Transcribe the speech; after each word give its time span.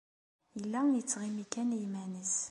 Yella 0.57 0.81
yettɣimi 0.97 1.45
kan 1.53 1.69
i 1.71 1.77
yiman-nnes. 1.81 2.33